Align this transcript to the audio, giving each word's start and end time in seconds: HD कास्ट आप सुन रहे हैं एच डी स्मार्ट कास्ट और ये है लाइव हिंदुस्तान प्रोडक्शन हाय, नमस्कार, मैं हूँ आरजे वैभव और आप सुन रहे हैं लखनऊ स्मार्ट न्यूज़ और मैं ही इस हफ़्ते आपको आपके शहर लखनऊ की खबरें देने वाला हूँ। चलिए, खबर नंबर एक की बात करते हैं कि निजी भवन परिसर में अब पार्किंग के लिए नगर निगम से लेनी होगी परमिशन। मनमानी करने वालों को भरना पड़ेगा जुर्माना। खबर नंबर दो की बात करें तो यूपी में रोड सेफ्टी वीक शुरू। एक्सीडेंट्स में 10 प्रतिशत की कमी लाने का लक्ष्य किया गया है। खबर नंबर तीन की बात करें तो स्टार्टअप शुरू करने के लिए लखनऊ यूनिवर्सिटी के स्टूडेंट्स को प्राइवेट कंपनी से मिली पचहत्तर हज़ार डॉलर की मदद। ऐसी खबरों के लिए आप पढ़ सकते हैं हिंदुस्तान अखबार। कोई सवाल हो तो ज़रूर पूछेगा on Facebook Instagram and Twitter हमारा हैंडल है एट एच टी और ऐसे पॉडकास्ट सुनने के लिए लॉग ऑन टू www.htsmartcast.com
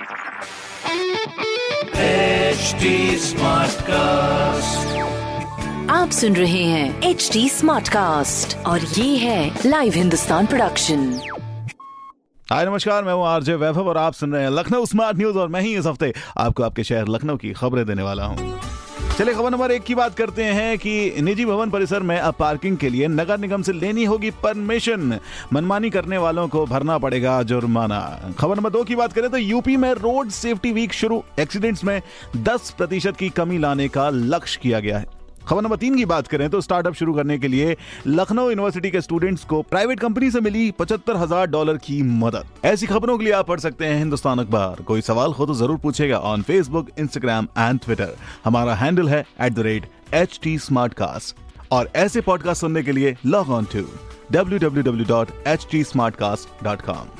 HD 0.00 0.06
कास्ट 3.82 4.98
आप 5.90 6.10
सुन 6.10 6.36
रहे 6.36 6.62
हैं 6.64 7.02
एच 7.02 7.30
डी 7.32 7.48
स्मार्ट 7.48 7.88
कास्ट 7.88 8.66
और 8.66 8.80
ये 8.80 9.16
है 9.16 9.58
लाइव 9.66 9.92
हिंदुस्तान 9.92 10.46
प्रोडक्शन 10.46 11.20
हाय, 12.52 12.66
नमस्कार, 12.66 13.04
मैं 13.04 13.12
हूँ 13.12 13.26
आरजे 13.26 13.54
वैभव 13.54 13.88
और 13.88 13.96
आप 13.96 14.12
सुन 14.12 14.32
रहे 14.32 14.42
हैं 14.42 14.50
लखनऊ 14.50 14.86
स्मार्ट 14.86 15.16
न्यूज़ 15.16 15.38
और 15.38 15.48
मैं 15.48 15.60
ही 15.60 15.76
इस 15.76 15.86
हफ़्ते 15.86 16.14
आपको 16.38 16.62
आपके 16.62 16.84
शहर 16.84 17.08
लखनऊ 17.08 17.36
की 17.36 17.52
खबरें 17.52 17.86
देने 17.86 18.02
वाला 18.02 18.24
हूँ। 18.24 18.60
चलिए, 19.18 19.34
खबर 19.34 19.50
नंबर 19.50 19.70
एक 19.70 19.82
की 19.82 19.94
बात 19.94 20.14
करते 20.14 20.44
हैं 20.44 20.78
कि 20.78 21.20
निजी 21.20 21.44
भवन 21.44 21.70
परिसर 21.70 22.02
में 22.02 22.16
अब 22.18 22.34
पार्किंग 22.34 22.76
के 22.76 22.88
लिए 22.88 23.08
नगर 23.08 23.38
निगम 23.38 23.62
से 23.62 23.72
लेनी 23.72 24.04
होगी 24.04 24.30
परमिशन। 24.42 25.18
मनमानी 25.52 25.90
करने 25.90 26.18
वालों 26.18 26.46
को 26.48 26.64
भरना 26.66 26.98
पड़ेगा 26.98 27.42
जुर्माना। 27.42 28.00
खबर 28.38 28.56
नंबर 28.56 28.70
दो 28.70 28.84
की 28.84 28.96
बात 28.96 29.12
करें 29.12 29.30
तो 29.30 29.36
यूपी 29.36 29.76
में 29.76 29.92
रोड 29.92 30.30
सेफ्टी 30.30 30.72
वीक 30.72 30.92
शुरू। 30.92 31.22
एक्सीडेंट्स 31.40 31.84
में 31.84 32.00
10 32.36 32.70
प्रतिशत 32.70 33.16
की 33.16 33.28
कमी 33.28 33.58
लाने 33.58 33.88
का 33.88 34.08
लक्ष्य 34.10 34.60
किया 34.62 34.80
गया 34.80 34.98
है। 34.98 35.19
खबर 35.46 35.62
नंबर 35.62 35.76
तीन 35.76 35.96
की 35.96 36.04
बात 36.04 36.26
करें 36.26 36.50
तो 36.50 36.60
स्टार्टअप 36.60 36.94
शुरू 36.94 37.14
करने 37.14 37.38
के 37.38 37.48
लिए 37.48 37.76
लखनऊ 38.06 38.48
यूनिवर्सिटी 38.48 38.90
के 38.90 39.00
स्टूडेंट्स 39.00 39.44
को 39.44 39.62
प्राइवेट 39.62 40.00
कंपनी 40.00 40.30
से 40.30 40.40
मिली 40.40 40.70
पचहत्तर 40.70 41.16
हज़ार 41.16 41.46
डॉलर 41.46 41.76
की 41.76 42.02
मदद। 42.02 42.44
ऐसी 42.64 42.86
खबरों 42.86 43.18
के 43.18 43.24
लिए 43.24 43.32
आप 43.32 43.48
पढ़ 43.48 43.60
सकते 43.60 43.86
हैं 43.86 43.98
हिंदुस्तान 43.98 44.38
अखबार। 44.38 44.82
कोई 44.82 45.00
सवाल 45.00 45.32
हो 45.32 45.46
तो 45.46 45.54
ज़रूर 45.54 45.78
पूछेगा 45.78 46.18
on 46.18 46.42
Facebook 46.42 46.88
Instagram 46.98 47.48
and 47.58 47.80
Twitter 47.80 48.16
हमारा 48.44 48.74
हैंडल 48.74 49.08
है 49.08 49.26
एट 49.40 49.84
एच 50.14 50.40
टी 50.42 50.58
और 51.72 51.90
ऐसे 51.96 52.20
पॉडकास्ट 52.20 52.60
सुनने 52.60 52.82
के 52.82 52.92
लिए 52.92 53.16
लॉग 53.26 53.50
ऑन 53.50 53.66
टू 53.74 53.84
www.htsmartcast.com 54.32 57.19